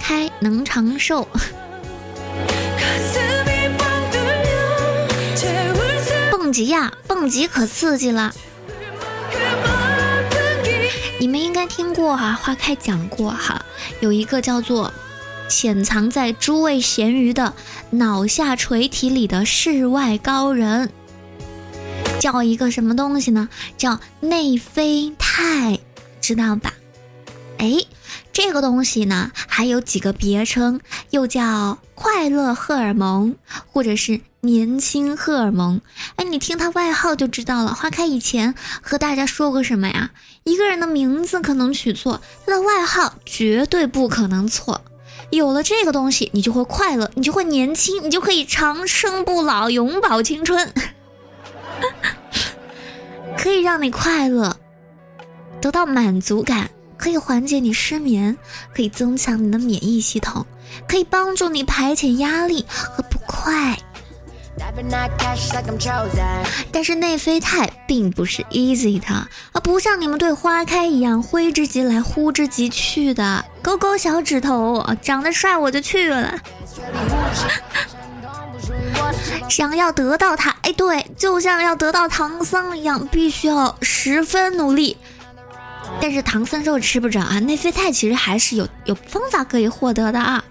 [0.01, 1.27] 开能长寿。
[6.31, 8.33] 蹦极呀，蹦极可刺激了！
[11.19, 13.63] 你们应该听过哈，花开讲过哈，
[13.99, 14.91] 有一个叫做
[15.47, 17.53] 潜藏在诸位咸鱼的
[17.91, 20.89] 脑下垂体里的世外高人，
[22.19, 23.47] 叫一个什么东西呢？
[23.77, 25.79] 叫内啡肽，
[26.19, 26.73] 知道吧？
[27.59, 27.77] 哎，
[28.33, 33.35] 这个东西呢，还有几个别称，又叫快乐荷尔蒙，
[33.71, 34.21] 或者是。
[34.43, 35.79] 年轻荷尔蒙，
[36.15, 37.75] 哎，你听他外号就知道了。
[37.75, 40.09] 花开以前和大家说过什么呀？
[40.45, 44.81] 一个人的名字可能取错，他的外号绝对不可能错。
[45.29, 50.73] 有了这个东西，你就会快乐，你就会年轻，你就可以长生不老，永葆青春，
[53.37, 54.57] 可以让你快乐，
[55.61, 58.37] 得到满足感，可以缓解你失眠，
[58.75, 60.45] 可以增强你的免疫系统，
[60.87, 63.75] 可以帮助你排遣压力和不快。
[66.71, 69.27] 但是内啡肽并不是 easy 的，啊，
[69.63, 76.35] 不像你们对花开一样挥之即来呼之即去的，勾勾小指头，长得帅我就去了。
[79.49, 84.95] 想要得到它，哎，对，就像要得到唐僧一样，必须要十分努力。
[85.99, 90.43] 但是唐僧肉吃不着啊，内啡肽其实还是有有方法可以获得的啊。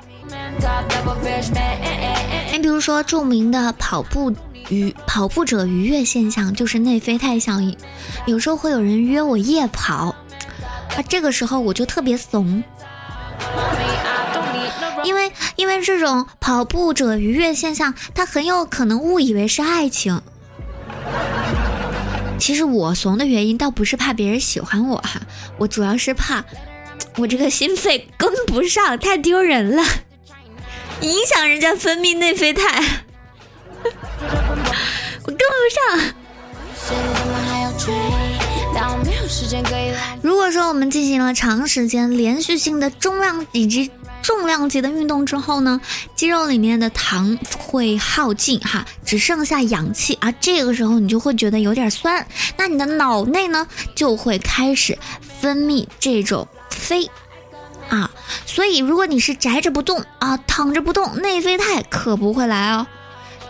[2.53, 4.33] 你比如说，著名的跑步
[4.69, 7.77] 愉跑步者愉悦现象就是内啡肽效应。
[8.27, 10.15] 有时候会有人约我夜跑，
[10.97, 12.63] 啊，这个时候我就特别怂，
[15.03, 20.21] 因为因为这种跑步者愉悦现象，他很有可能误以为是爱情。
[22.41, 25.21] 其实我怂的原因倒不是怕别人喜欢我哈，
[25.59, 26.45] 我主要是怕
[27.17, 29.85] 我这个心肺跟不上，太丢人了。
[31.03, 32.63] 影响人家分泌内啡肽，
[35.25, 36.15] 我跟不上。
[40.23, 43.91] 如果说我们进行了长时间连续性的重量以及
[44.23, 45.81] 重量级的运动之后呢，
[46.15, 54.99] 肌肉里面的糖会耗尽哈，只剩下氧气啊，这个时候你就会觉得有点酸，那你的脑内呢就会开始
[55.41, 57.11] 分泌这种啡。
[57.89, 58.09] 啊，
[58.47, 62.87] 所以如果你是宅着不动啊，躺着不动，内啡肽可不会来哦。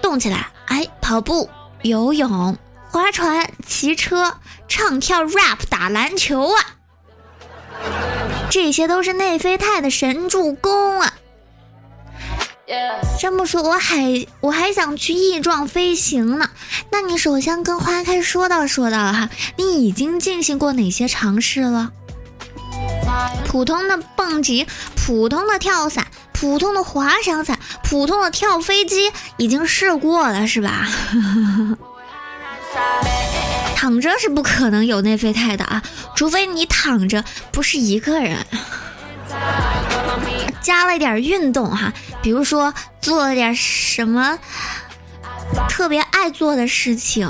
[0.00, 1.50] 动起来，哎，跑步、
[1.82, 2.56] 游泳、
[2.88, 4.34] 划船、骑车、
[4.66, 6.56] 唱跳、rap、打篮球啊，
[8.50, 11.14] 这些都是内啡肽的神助攻啊。
[13.18, 16.50] 这么说，我还我还想去翼状飞行呢。
[16.92, 21.90] 那你首先跟花开说道说道哈，你已经进行过哪些尝试了？
[23.44, 30.86] 普通的蹦极，普通的跳伞，普通的滑翔伞，普通的跳飞机，已经试过了，是吧？
[33.80, 35.82] 躺着是不可能有内啡肽的啊，
[36.14, 38.36] 除非你躺着不是一个人，
[40.60, 41.90] 加了点运动哈，
[42.20, 44.38] 比如说做了点什么
[45.70, 47.26] 特别爱做的事情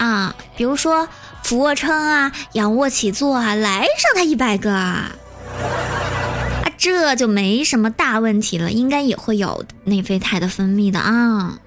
[0.00, 1.08] 啊，比如说。
[1.44, 5.12] 俯卧撑啊，仰卧起坐啊，来上它一百个啊，
[6.62, 11.58] 啊，这就没什么大问题了，应该也会有内啡肽的分泌的啊。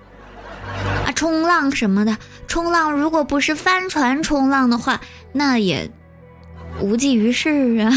[1.06, 2.18] 啊，冲浪什么的，
[2.48, 5.02] 冲浪如果不是帆船冲浪的话，
[5.34, 5.92] 那也
[6.82, 7.50] 无济于事
[7.82, 7.92] 啊，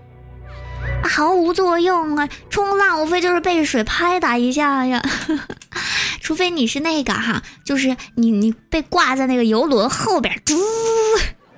[1.02, 2.28] 毫无作用啊。
[2.50, 5.02] 冲浪无非就是被水拍打一下呀。
[6.20, 10.54] 除非你是那个哈，就是你你被挂在那个游轮后边，嘟，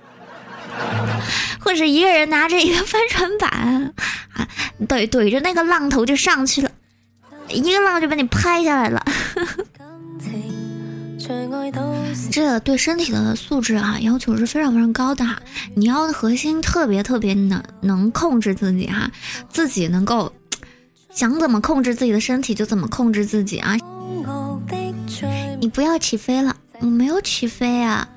[1.59, 3.95] 或者一个人拿着一个帆船板
[4.35, 4.47] 啊，
[4.87, 6.71] 怼怼着那个浪头就上去了，
[7.49, 9.03] 一个浪就把你拍下来了。
[12.31, 15.41] 这对身体的素质啊要求是非常非常高的哈，
[15.75, 19.11] 你要的核心特别特别能能控制自己哈，
[19.51, 20.33] 自己能够
[21.11, 23.77] 想怎么控制自己的身体就怎么控制自己啊。
[25.61, 28.09] 你不要起飞了，我没有起飞啊，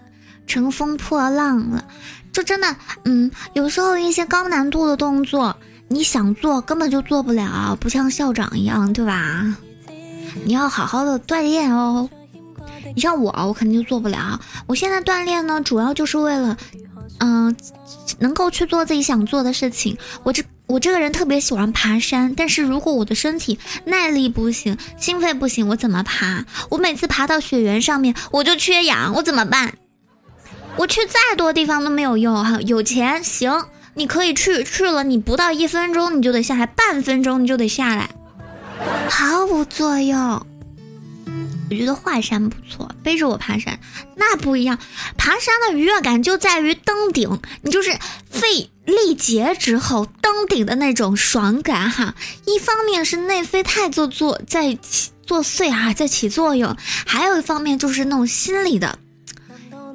[0.46, 1.84] 乘风破浪了。
[2.32, 5.56] 就真的，嗯，有时候一些高难度的动作，
[5.88, 9.56] 你想做根本就做不了，不像校长一样，对吧？
[10.46, 12.10] 你要好好的锻炼哦。
[12.96, 14.40] 你像我，我肯定就做不了。
[14.68, 16.58] 我现在锻炼呢，主要就是为了，
[17.20, 17.56] 嗯，
[18.20, 19.98] 能够去做自己想做的事情。
[20.24, 26.46] 我这我这个人特别喜欢爬山，但是如果我的身体耐力不行，心肺不行，我怎么爬？
[26.70, 29.74] 我每次爬到雪原上面，我就缺氧，我怎么办？
[30.78, 32.62] 我去再多地方都没有用哈。
[32.62, 38.10] 有钱行，你可以去，去了你不到一分钟你就得下来，半分钟你就得下来，
[39.10, 40.46] 毫无作用。
[41.72, 43.80] 我觉得华山不错，背着我爬山
[44.18, 44.78] 那不一样。
[45.18, 47.98] 爬山的愉悦感就在于登顶，你就是
[48.30, 52.14] 费力竭之后登顶的那种爽感哈。
[52.46, 59.00] 一方面是内啡肽做作在起作祟哈，在起作用，还有一方面就是那种心理的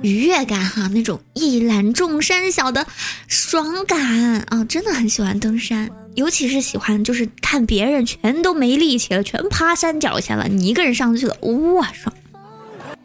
[0.01, 2.87] 愉悦感哈，那种一览众山小的
[3.29, 5.91] 爽感啊，真的很喜欢登山。
[6.17, 12.13] 尤其是喜欢，就是看别人全都没力气了，全趴山脚下了，你一个人上去了，哇爽！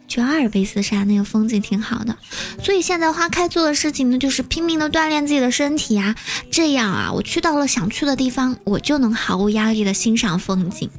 [0.08, 2.17] 去阿尔卑斯山那个风景挺好的，
[2.63, 6.15] 所以现在花开做的事情呢，就是拼命的锻炼自己的身体啊，
[6.50, 10.89] 这样啊，我去到了想去的地方，我就能毫无压力的欣赏风景。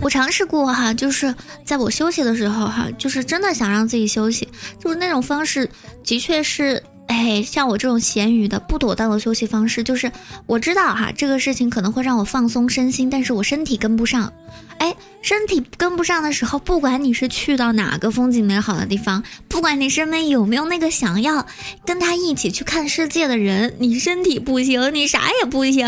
[0.00, 4.48] 我尝试过哈，就是在我休息的时候哈，就是真的想让自己休息，
[4.80, 5.70] 就是那种方式，
[6.04, 6.82] 的确是。
[7.08, 10.10] 哎，像我这种咸鱼的不妥当的休息方式，就是
[10.46, 14.32] 我知道哈，这个事情可能会让我放松身心，但是我身体跟不上。
[14.78, 21.46] 哎，身体跟不上的时候，不管你是去到哪个风景美好的地方，不管你身边有没有那个想要
[21.84, 25.86] 跟他一起去看世界的人，你身体不行，你啥也不行。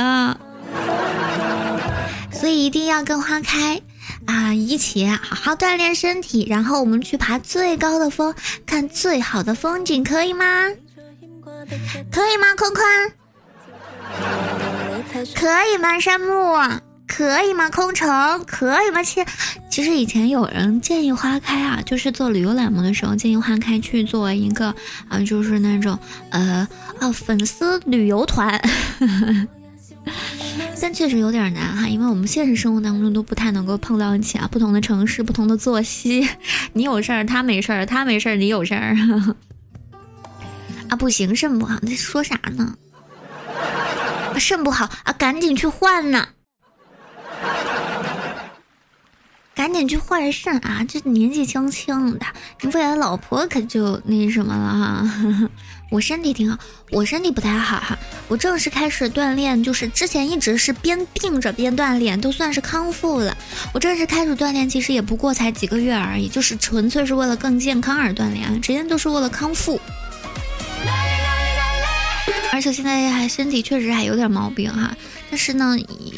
[2.32, 3.80] 所以一定要跟花开
[4.26, 10.46] 啊一起好好锻炼身体，然后我们去爬最高的峰，看最好的风景，可以吗？
[12.10, 12.84] 可以吗，坤坤？
[15.34, 16.80] 可以吗，山木？
[17.06, 18.44] 可以吗，空城？
[18.46, 19.24] 可以吗，其？
[19.70, 24.74] 其实以前有人建议花开啊，就是做旅游栏目的时候，建议花开去做一个
[25.08, 25.98] 啊，就是那种
[26.30, 26.66] 呃
[27.00, 28.60] 啊粉丝旅游团，
[30.80, 36.28] 但确实有点难哈，因为我们现实生活当中都不太能够碰到一起啊，不同的城市，不同的作息，
[36.74, 38.96] 你有事儿他没事儿，他没事儿你有事儿。
[40.88, 42.74] 啊，不行，肾不好，你在说啥呢？
[44.38, 46.28] 肾不好啊，赶紧去换呢！
[49.54, 50.84] 赶紧去换肾啊！
[50.88, 52.26] 这年纪轻轻的，
[52.60, 55.50] 你未来老婆可就那什么了哈。
[55.90, 56.56] 我身体挺好，
[56.92, 57.98] 我身体不太好哈。
[58.28, 63.36] 我正式开始锻炼，就是之前一直是边病着边锻炼，都算是康复了。
[63.74, 69.80] 我正式开始锻炼，其实也不过才几个月而已，就是纯粹是为了更健康而锻炼啊，直接都是为了康复。
[72.50, 74.92] 而且现在还身体确实还有点毛病哈，
[75.30, 75.76] 但是呢，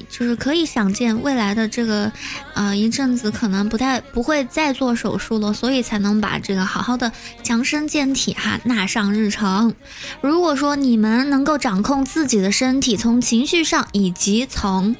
[0.08, 2.10] 就是可以想见未来的这个，
[2.54, 9.74] 呃，一阵子可能不太不会再做手术了，所以才能把这个好好的强身健体哈纳上日程。
[10.22, 14.96] 如果说你们能够掌控自己的身体，从情绪上以及从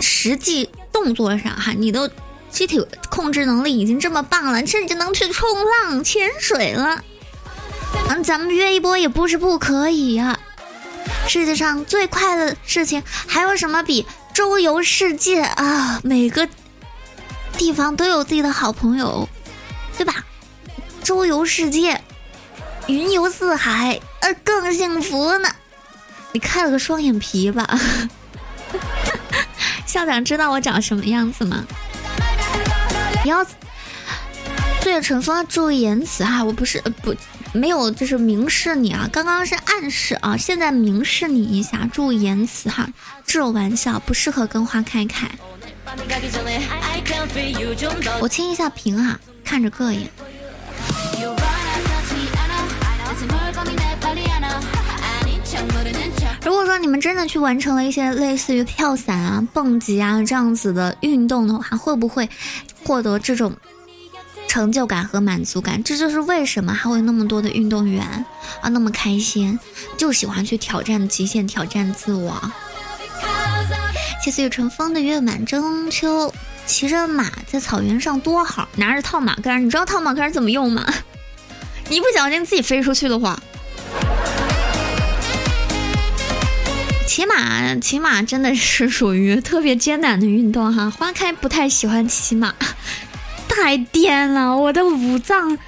[0.00, 2.10] 实际动作上哈，你的
[2.48, 5.46] 机体控制能力已经这么棒了，甚至能去冲
[5.84, 7.04] 浪、潜水了。
[8.08, 10.38] 嗯，咱们约一波也不是不可以呀。
[11.28, 16.00] 世界上最快的事情还有什么比周游世界啊？
[16.04, 16.48] 每个
[17.56, 19.28] 地方都有自己的好朋友，
[19.96, 20.24] 对吧？
[21.02, 22.00] 周游世界，
[22.86, 25.48] 云游四海，呃，更幸福呢。
[26.32, 27.66] 你开了个双眼皮吧？
[29.86, 31.64] 校长知道我长什么样子吗？
[33.24, 33.44] 你要
[34.82, 37.14] 对着陈峰注意言辞哈，我不是呃不。
[37.56, 42.88] 没有，就是明示你啊，刚刚是暗示啊，现在明示你一下，注意言辞哈，
[43.26, 45.28] 这种玩笑不适合跟花开开。
[48.20, 50.08] 我清一下屏哈，看着膈应。
[56.44, 62.28] 如果说你们真的去完成了一些类似于跳伞啊、蹦极啊这样子的运动的话，会不会
[62.84, 63.52] 获得这种？
[64.56, 68.02] 成就感和满足感，这就是为什么还会那么多的运动员
[68.62, 69.58] 啊那么开心，
[69.98, 72.40] 就喜欢去挑战极限，挑战自我。
[74.24, 76.32] 谢谢雨春风的月满中秋，
[76.64, 80.86] 骑着马在草原上多好，拿着套马杆，你知道套马杆怎么用吗？
[81.90, 83.38] 一不小心自己飞出去的话，
[87.06, 90.88] 骑马骑马真的是属于特别艰难的运动哈。
[90.88, 92.54] 花开不太喜欢骑马。
[93.56, 95.58] 太颠了，我的五脏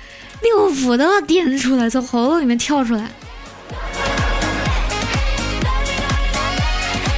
[0.42, 3.08] 六腑都要颠出来，从喉咙里面跳出来。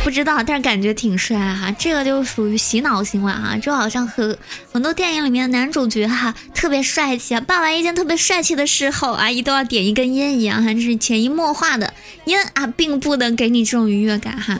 [0.04, 4.38] 不知道，但是感觉挺帅哈，这个就属于洗脑行为啊，就好像和
[4.72, 11.92] 很多电影里面的男主角哈特别帅气啊，办完一件特别帅气的事后，阿姨都要点一根烟一样哈，这是潜移默化的
[12.26, 14.58] 烟啊，并不能给你这种愉悦感哈。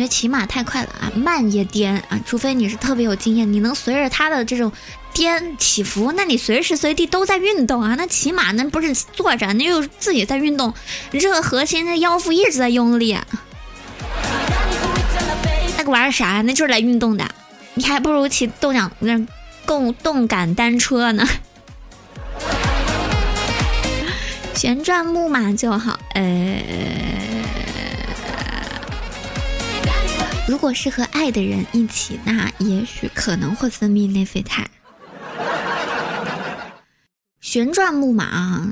[0.00, 4.72] 感觉骑马太快了啊，慢也颠啊，除非你是特别有经验，你能随着它的这种
[5.12, 7.94] 颠起伏，那你随时随地都在运动啊。
[7.98, 10.72] 那骑马那不是坐着，那又自己在运动，
[11.10, 13.14] 你这核心那腰腹一直在用力，
[15.76, 16.40] 那个玩意啥呀？
[16.46, 17.30] 那就是来运动的，
[17.74, 19.20] 你还不如骑动感那
[19.66, 21.28] 动动感单车呢。
[24.54, 27.39] 旋转木马就好，呃。
[30.50, 34.68] 如果是和爱的人一起，那也许可能会分泌内啡肽。
[37.40, 38.66] 旋转木马，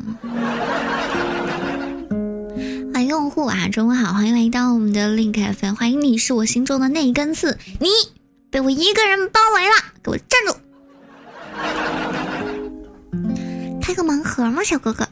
[2.92, 7.88] 欢迎用户啊，中午好，欢迎来到我们的 Link FM，欢迎你是我心中的那一根刺，你
[8.50, 10.56] 被我一个人包围了，给我站住！
[13.80, 15.08] 开个盲盒吗，小哥哥？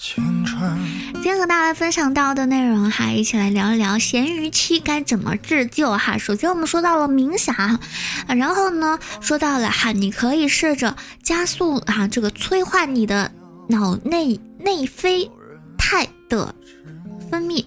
[0.00, 6.16] 今天和大家分享到的内容哈，一起来聊一聊咸鱼期该怎么自救哈。
[6.16, 7.80] 首先我们说到了冥想，
[8.28, 13.32] 然后呢说到了哈，你可以试着加速哈这个催化你的
[13.68, 15.28] 脑内内啡
[15.76, 16.54] 肽的
[17.28, 17.64] 分泌，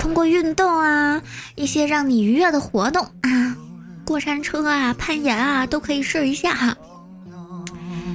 [0.00, 1.22] 通过运动啊，
[1.54, 3.56] 一些让你愉悦的活动啊，
[4.04, 6.76] 过山车啊，攀岩啊，都可以试一下哈。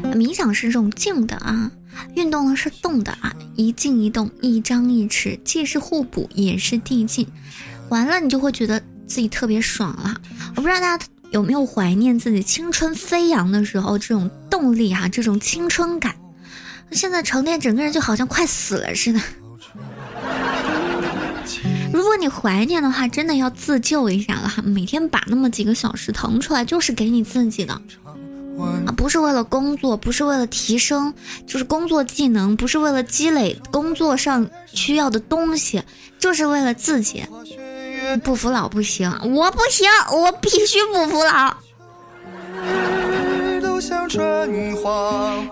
[0.03, 1.71] 冥想是这种静的啊。
[2.15, 7.27] 运动呢是动的啊，一静一动，一张一弛，既是互补，也是递进。
[7.89, 10.19] 完了，你就会觉得自己特别爽了。
[10.55, 16.15] 我不知道大家有没有怀念自己青春飞扬的时候这种动力啊，这种青春感。
[16.91, 19.21] 现在成天整个人就好像快死了似的。
[21.93, 27.81] 如果你怀念的话，真的要自救一下了哈，每天把那么几个小时腾出来，就是给你自己的。
[28.59, 31.13] 啊，不是为了工作，不是为了提升，
[31.45, 35.83] 就是工作技能，不是为了积累工作上需要的东西，
[36.17, 37.23] 就是为了自己。
[38.23, 41.55] 不服老不行，我不行，我必须不服老。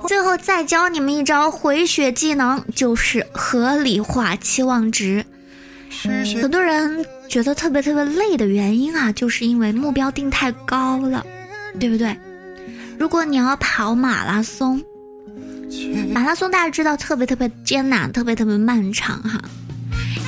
[0.08, 5.26] 最后再教你们一招回血技能，就是合理化期望值。
[6.41, 11.26] 很多人觉得特别特别累的原因啊，就是因为目标定太高了，
[11.80, 12.18] 对不对？
[12.98, 14.84] 如果你要跑马拉松，
[16.14, 19.41] 马拉松大家知道特别特别艰难，特别特别漫长哈。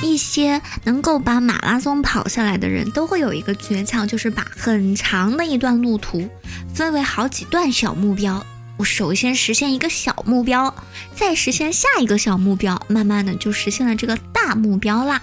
[0.02, 6.28] 一些能够把马拉松跑下来的人都会有一个诀窍，就是把很长的一段路途
[6.74, 8.44] 分为好几段小目标。
[8.76, 10.72] 我首先实现一个小目标，
[11.16, 15.20] 再实现下一个小目标，慢慢的就实现了这个大目标啦。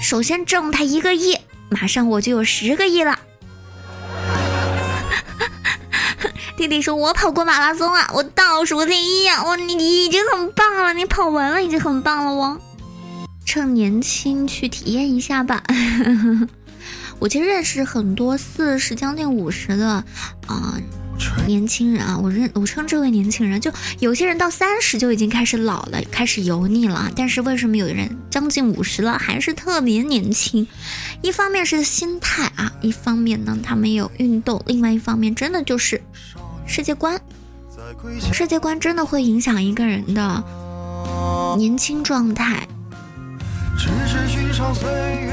[0.00, 1.36] 首先挣他一个亿，
[1.70, 3.18] 马上我就有十个亿了。
[6.62, 9.42] 弟弟说：“我跑过马拉松啊，我倒数第一啊！
[9.44, 12.60] 我你已经很棒了，你跑完了已经很棒了哦。
[13.44, 15.60] 趁年轻去体验一下吧。
[17.18, 20.04] 我其实认识很多四十将近五十的
[20.46, 20.80] 啊
[21.48, 27.10] 年轻人啊，我认我称这位年轻人，就有些人到三十就已经开始老了，开始油腻了。
[27.16, 30.68] 但是为什么有的人将近五十了还是特别年轻？
[31.22, 36.00] 一方面是心态啊，一方面呢他没有运动，另外一方面真的就是。”
[36.66, 37.20] 世界观，
[38.32, 40.42] 世界观真的会影响一个人的
[41.56, 42.66] 年轻状态。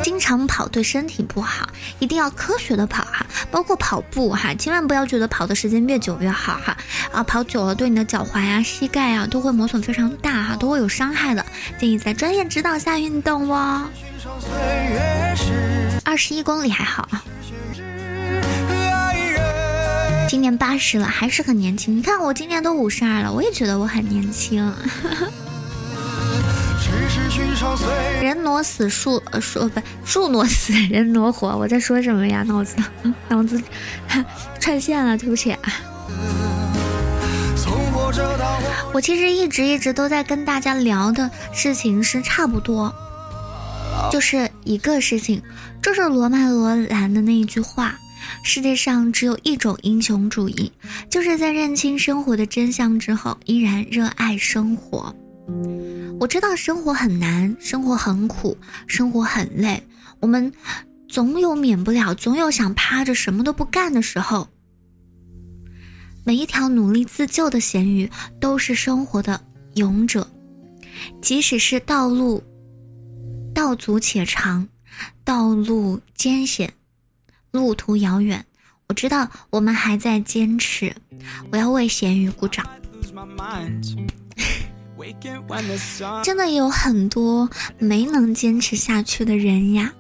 [0.02, 1.70] 经常跑对身体不好，
[2.00, 6.76] 一定要科学的跑哈，包括跑步哈，千万不要觉得跑的时间越久越好哈。
[7.12, 11.46] 啊，跑久了对你的脚踝啊、膝盖啊都会磨损非常大哈，都会有伤害的。
[11.78, 13.88] 建议在专业指导下运动哦。
[16.04, 17.24] 二十一公里还好啊。
[20.30, 21.98] 今年八十了，还是很年轻。
[21.98, 24.64] 你看我今年都五十二了，我也觉得我很年轻。
[28.22, 31.48] 人挪死，树呃树不树挪死，人挪活。
[31.58, 32.44] 我在说什么呀？
[32.44, 32.76] 脑子
[33.28, 33.60] 脑子
[34.62, 35.62] 串线了，对不起啊。
[38.94, 42.94] 我其实一直一直都在跟大家聊的事情是差不多，
[44.12, 45.42] 就是一个事情，
[45.82, 47.96] 就是罗曼罗兰的那一句话。
[48.44, 50.72] 世界上只有一种英雄主义，
[51.10, 55.14] 就是在认清生活的真相之后，依然热爱生活。
[56.20, 58.58] 我知道生活很难，生活很苦，
[58.88, 59.82] 生活很累。
[60.20, 60.52] 我们
[61.08, 64.48] 总有免不了，总有想趴着什么都不干的时候。
[66.26, 68.10] 每一条努力自救的咸鱼
[68.40, 69.42] 都是生活的
[69.76, 70.30] 勇者，
[71.22, 72.44] 即使是道路
[73.56, 74.68] 道阻且长，
[75.24, 76.72] 道路艰险，
[77.52, 78.46] 路途遥远，
[78.88, 80.96] 我知道我们还在坚持。
[81.52, 82.66] 我要为咸鱼鼓掌。
[86.24, 89.94] 真的有很多没能坚持下去的人呀，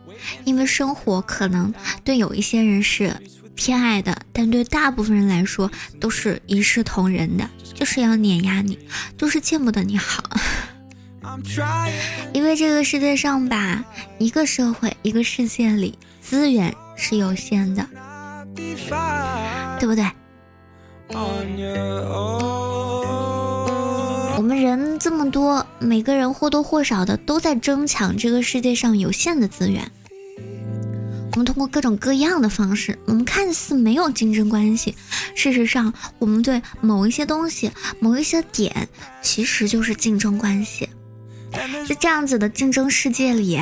[0.43, 1.74] 因为生活可能
[2.04, 3.16] 对有一些人是
[3.56, 5.72] 偏爱的，但对大部分人来说
[6.02, 8.78] 都是一视同仁的，就是要碾压你，
[9.18, 10.22] 就是见不得你好。
[12.34, 13.86] 因为这个世界上吧，
[14.18, 15.97] 一个社会，一个世界里
[16.30, 17.84] 资源是有限的，
[19.80, 20.05] 对不对？
[24.38, 29.91] 我们人这么多，每个人或多或少的都在争抢这个世界上有限的资源。
[31.32, 34.93] 我们通过各种各样的方式，我们看似没有竞争关系，
[35.34, 38.88] 事实上，我们对某一些东西、某一些点，
[39.23, 40.88] 其实就是竞争关系。
[41.51, 43.59] 在这样子的竞争世界里，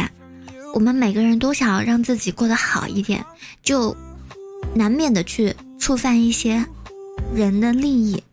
[0.78, 3.26] 我们每个人都想要让自己过得好一点，
[3.64, 3.98] 就
[4.76, 6.64] 难免的去触犯一些
[7.34, 8.24] 人的利益。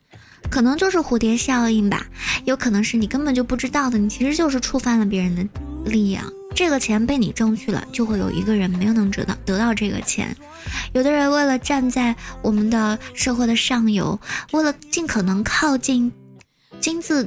[0.51, 2.05] 可能就是蝴蝶效应吧，
[2.45, 5.42] 有可能是你根本就不知道的，你其实就是触犯了别人的
[5.86, 6.26] 利益啊。
[6.55, 10.36] 这个钱被你挣去了，就会有一个人没有能得到得到这个钱。
[10.92, 14.20] 有的人为了站在我们的社会的上游，
[14.53, 16.12] 为了尽可能靠近
[16.78, 17.26] 金字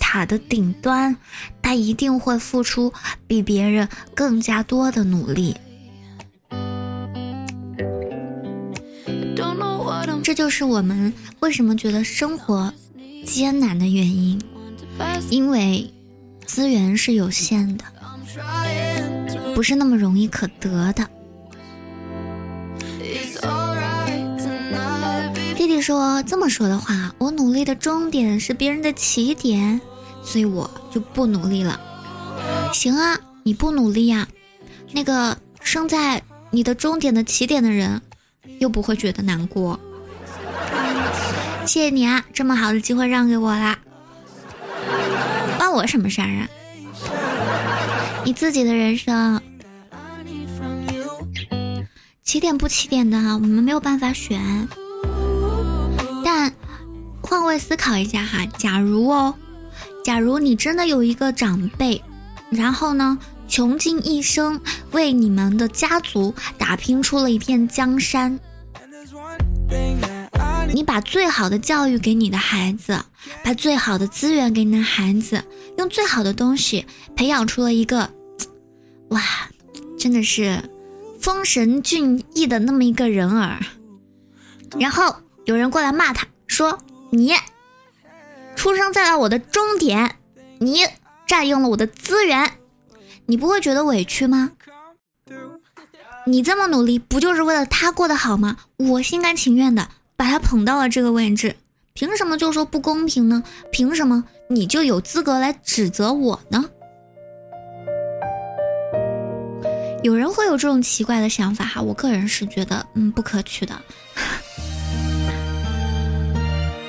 [0.00, 1.16] 塔的顶端，
[1.60, 2.92] 他一定会付出
[3.26, 5.54] 比别人更加多的努力。
[10.22, 12.70] 这就是我们为什么觉得生活
[13.24, 14.38] 艰难的原因，
[15.30, 15.90] 因为
[16.44, 17.84] 资源是有限的，
[19.54, 21.08] 不是那么容易可得的。
[25.56, 29.80] 弟弟说这么说的话，我努力的终点是别人的起点，
[30.28, 31.80] 所以我就不努力了。
[32.74, 34.28] 行啊，你不努力呀，
[34.92, 38.02] 那个生在你的终点的起点的人，
[38.58, 39.80] 又不会觉得难过。
[41.64, 43.78] 谢谢你啊，这么好的机会让给我啦，
[45.56, 46.48] 关我什么事儿啊？
[48.26, 49.40] 你自己的人生，
[52.22, 54.68] 起点不起点的，我们没有办法选。
[56.22, 56.52] 但
[57.22, 59.34] 换位思考一下哈，假如哦，
[60.08, 62.02] 假如你真的有一个长辈，
[62.48, 64.58] 然后呢，穷尽一生
[64.92, 68.40] 为你们的家族打拼出了一片江山。
[70.72, 72.98] 你把最好的教育给你的孩子，
[73.44, 75.44] 把最好的资源给你的孩子，
[75.76, 78.10] 用最好的东西培养出了一个，
[79.10, 79.20] 哇，
[79.98, 80.70] 真的是
[81.20, 83.60] 丰神俊逸的那么一个人儿。
[84.78, 86.78] 然后有人过来骂他，说
[87.10, 87.34] 你
[88.58, 90.16] 出生在了我的终点，
[90.58, 90.80] 你
[91.28, 92.54] 占用了我的资源，
[93.26, 94.50] 你不会觉得委屈吗？
[96.26, 98.56] 你这么努力，不就是为了他过得好吗？
[98.76, 99.88] 我心甘情愿的。
[100.16, 101.54] 把他捧到了这个位置，
[101.94, 103.44] 凭什么就说不公平呢？
[103.70, 106.64] 凭什么你就有资格来指责我呢？
[110.02, 113.80] 有人会有这种奇怪的想法哈，我个人是觉得嗯不可取的。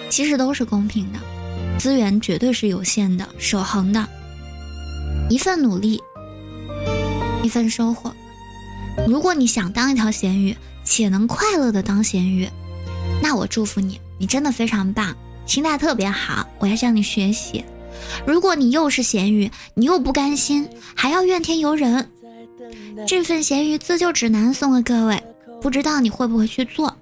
[0.10, 1.20] 其实都是公平的，
[1.80, 4.06] 资源绝对是有限的、守恒的，
[5.30, 6.04] 一份努力，
[7.42, 8.14] 一份收获。
[9.08, 12.50] 如果你想当一条咸鱼，且能快乐的当咸鱼。
[13.24, 15.16] 那我祝福你，你真的非常棒，
[15.46, 17.64] 心态特别好，我要向你学习。
[18.28, 22.12] 如果你又是咸鱼，你又不甘心，还要怨天尤人，
[23.08, 25.24] 这份咸鱼自救指南送给各位，
[25.62, 26.94] 不知道你会不会去做？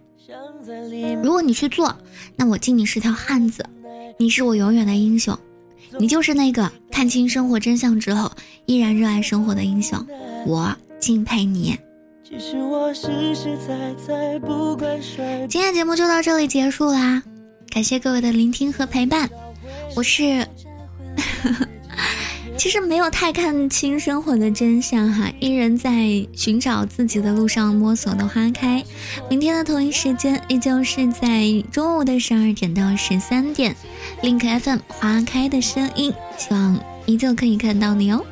[1.24, 1.98] 如果你去做，
[2.36, 3.66] 那我敬你是条汉子，
[4.20, 5.38] 你是我永远的英雄，
[5.99, 8.32] 你就是那个看清生活真相之后
[8.65, 10.03] 依然热爱生活的英雄，
[10.45, 11.78] 我敬佩你。
[15.47, 17.22] 今天节目就到这里结束啦，
[17.70, 19.30] 感谢各位的聆听和陪伴。
[19.95, 20.45] 我是，
[22.58, 28.84] 其实没有太看清生活的真相哈，依然在寻找自己的路上摸索的花开。
[29.30, 33.76] 明天的同一时间，依旧是在中午的十二点到十三点
[34.24, 38.26] ，Link FM 花开的声音，希望依旧可以看到你哦。